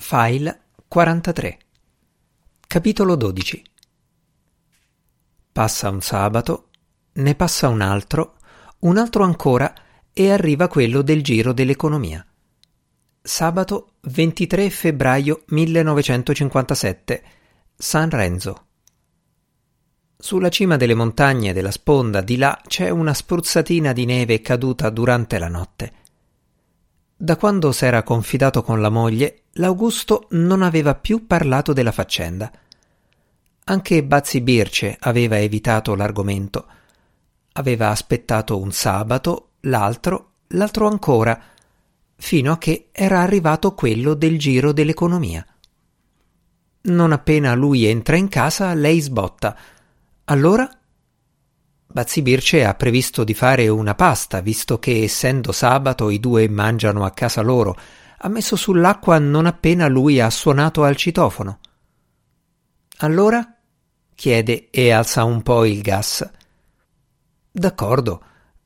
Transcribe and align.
File 0.00 0.60
43 0.86 1.58
Capitolo 2.68 3.16
12 3.16 3.62
Passa 5.50 5.88
un 5.90 6.00
sabato, 6.00 6.68
ne 7.14 7.34
passa 7.34 7.66
un 7.66 7.80
altro, 7.80 8.36
un 8.80 8.96
altro 8.96 9.24
ancora 9.24 9.74
e 10.12 10.30
arriva 10.30 10.68
quello 10.68 11.02
del 11.02 11.22
giro 11.24 11.52
dell'economia. 11.52 12.24
Sabato 13.20 13.94
23 14.02 14.70
febbraio 14.70 15.42
1957 15.48 17.22
San 17.76 18.08
Renzo 18.08 18.66
Sulla 20.16 20.48
cima 20.48 20.76
delle 20.76 20.94
montagne 20.94 21.52
della 21.52 21.72
sponda 21.72 22.20
di 22.20 22.36
là 22.36 22.58
c'è 22.66 22.88
una 22.88 23.12
spruzzatina 23.12 23.92
di 23.92 24.04
neve 24.06 24.40
caduta 24.40 24.90
durante 24.90 25.40
la 25.40 25.48
notte. 25.48 25.97
Da 27.20 27.36
quando 27.36 27.72
s'era 27.72 28.04
confidato 28.04 28.62
con 28.62 28.80
la 28.80 28.90
moglie, 28.90 29.42
l'Augusto 29.54 30.28
non 30.30 30.62
aveva 30.62 30.94
più 30.94 31.26
parlato 31.26 31.72
della 31.72 31.90
faccenda. 31.90 32.48
Anche 33.64 34.04
Bazzi 34.04 34.40
Birce 34.40 34.96
aveva 35.00 35.36
evitato 35.36 35.96
l'argomento. 35.96 36.66
Aveva 37.54 37.90
aspettato 37.90 38.56
un 38.56 38.70
sabato, 38.70 39.54
l'altro, 39.62 40.34
l'altro 40.48 40.86
ancora, 40.86 41.42
fino 42.14 42.52
a 42.52 42.58
che 42.58 42.90
era 42.92 43.20
arrivato 43.20 43.74
quello 43.74 44.14
del 44.14 44.38
giro 44.38 44.70
dell'economia. 44.70 45.44
Non 46.82 47.10
appena 47.10 47.52
lui 47.54 47.84
entra 47.84 48.14
in 48.14 48.28
casa, 48.28 48.74
lei 48.74 49.00
sbotta. 49.00 49.56
Allora 50.26 50.70
Bazzi 51.98 52.22
Birce 52.22 52.64
ha 52.64 52.74
previsto 52.74 53.24
di 53.24 53.34
fare 53.34 53.66
una 53.66 53.96
pasta, 53.96 54.40
visto 54.40 54.78
che 54.78 55.02
essendo 55.02 55.50
sabato 55.50 56.10
i 56.10 56.20
due 56.20 56.48
mangiano 56.48 57.04
a 57.04 57.10
casa 57.10 57.40
loro. 57.40 57.76
Ha 58.18 58.28
messo 58.28 58.54
sull'acqua 58.54 59.18
non 59.18 59.46
appena 59.46 59.88
lui 59.88 60.20
ha 60.20 60.30
suonato 60.30 60.84
al 60.84 60.94
citofono. 60.94 61.58
Allora? 62.98 63.52
chiede 64.14 64.68
e 64.70 64.92
alza 64.92 65.24
un 65.24 65.42
po' 65.42 65.64
il 65.64 65.82
gas. 65.82 66.24
D'accordo. 67.50 68.22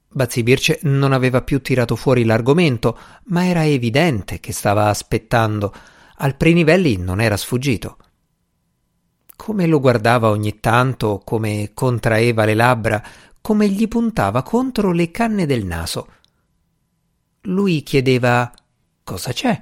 Bazzi 0.09 0.43
Birce 0.43 0.81
non 0.83 1.15
aveva 1.15 1.41
più 1.41 1.63
tirato 1.63 1.97
fuori 1.97 2.25
l'argomento, 2.25 2.99
ma 3.29 3.47
era 3.47 3.65
evidente 3.65 4.41
che 4.41 4.53
stava 4.53 4.89
aspettando. 4.89 5.73
Al 6.17 6.37
Prinivelli 6.37 6.99
non 6.99 7.19
era 7.19 7.39
sfuggito 7.39 7.97
come 9.43 9.67
lo 9.67 9.81
guardava 9.81 10.29
ogni 10.29 10.61
tanto, 10.61 11.21
come 11.25 11.73
contraeva 11.75 12.45
le 12.45 12.55
labbra, 12.55 13.03
come 13.43 13.69
gli 13.69 13.89
puntava 13.89 14.43
contro 14.43 14.93
le 14.93 15.11
canne 15.11 15.45
del 15.45 15.67
naso. 15.67 16.09
Lui 17.43 17.83
chiedeva 17.83 18.51
cosa 19.03 19.33
c'è? 19.33 19.61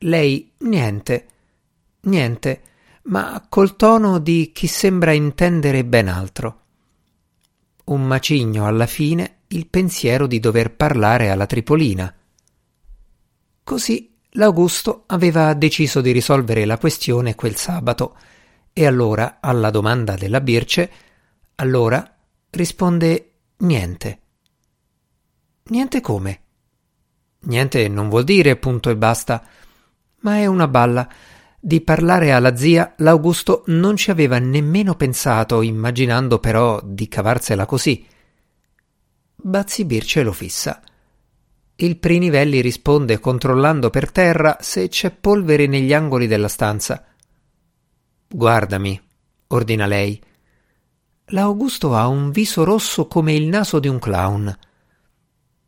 Lei 0.00 0.52
niente, 0.58 1.26
niente, 2.02 2.62
ma 3.04 3.44
col 3.48 3.74
tono 3.74 4.18
di 4.18 4.52
chi 4.52 4.66
sembra 4.66 5.12
intendere 5.12 5.84
ben 5.84 6.08
altro. 6.08 6.60
Un 7.84 8.02
macigno 8.02 8.66
alla 8.66 8.86
fine 8.86 9.38
il 9.48 9.66
pensiero 9.66 10.26
di 10.26 10.38
dover 10.38 10.74
parlare 10.74 11.30
alla 11.30 11.46
Tripolina. 11.46 12.14
Così 13.62 14.14
l'Augusto 14.32 15.04
aveva 15.06 15.54
deciso 15.54 16.00
di 16.00 16.12
risolvere 16.12 16.64
la 16.66 16.76
questione 16.76 17.34
quel 17.34 17.56
sabato 17.56 18.16
e 18.72 18.86
allora, 18.86 19.38
alla 19.40 19.70
domanda 19.70 20.16
della 20.16 20.40
Birce, 20.40 20.90
allora 21.54 22.13
risponde 22.54 23.32
niente. 23.58 24.20
Niente 25.64 26.00
come? 26.00 26.40
Niente 27.40 27.88
non 27.88 28.08
vuol 28.08 28.24
dire 28.24 28.56
punto 28.56 28.90
e 28.90 28.96
basta, 28.96 29.44
ma 30.20 30.36
è 30.36 30.46
una 30.46 30.68
balla. 30.68 31.08
Di 31.60 31.80
parlare 31.80 32.32
alla 32.32 32.56
zia 32.56 32.94
l'Augusto 32.98 33.64
non 33.66 33.96
ci 33.96 34.10
aveva 34.10 34.38
nemmeno 34.38 34.94
pensato, 34.94 35.62
immaginando 35.62 36.38
però 36.38 36.80
di 36.82 37.08
cavarsela 37.08 37.66
così. 37.66 38.06
Bazzi 39.36 39.84
Birce 39.84 40.22
lo 40.22 40.32
fissa. 40.32 40.82
Il 41.76 41.98
Prinivelli 41.98 42.60
risponde 42.60 43.18
controllando 43.18 43.90
per 43.90 44.12
terra 44.12 44.58
se 44.60 44.88
c'è 44.88 45.10
polvere 45.10 45.66
negli 45.66 45.92
angoli 45.92 46.26
della 46.26 46.48
stanza. 46.48 47.04
Guardami, 48.28 49.00
ordina 49.48 49.86
lei. 49.86 50.22
L'Augusto 51.28 51.96
ha 51.96 52.06
un 52.06 52.30
viso 52.30 52.64
rosso 52.64 53.06
come 53.06 53.32
il 53.32 53.46
naso 53.46 53.78
di 53.78 53.88
un 53.88 53.98
clown. 53.98 54.58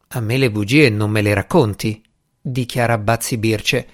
A 0.08 0.20
me 0.20 0.36
le 0.36 0.50
bugie 0.50 0.90
non 0.90 1.10
me 1.10 1.22
le 1.22 1.32
racconti, 1.32 2.02
dichiara 2.38 2.98
Bazzi 2.98 3.38
Birce. 3.38 3.88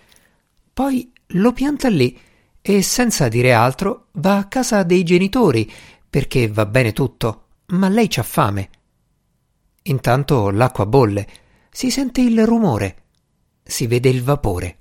Poi 0.73 1.13
lo 1.35 1.53
pianta 1.53 1.89
lì 1.89 2.19
e 2.61 2.83
senza 2.83 3.29
dire 3.29 3.53
altro 3.53 4.09
va 4.15 4.39
a 4.39 4.49
casa 4.49 4.83
dei 4.83 5.05
genitori 5.05 5.71
perché 6.11 6.49
va 6.49 6.67
bene 6.67 6.93
tutto, 6.93 7.45
ma 7.67 7.89
lei 7.89 8.09
c'ha 8.09 8.25
fame. 8.25 8.71
Intanto 9.85 10.51
l'acqua 10.51 10.85
bolle, 10.85 11.29
si 11.71 11.93
sente 11.93 12.23
il 12.23 12.45
rumore, 12.45 13.05
si 13.63 13.87
vede 13.87 14.09
il 14.09 14.23
vapore. 14.23 14.79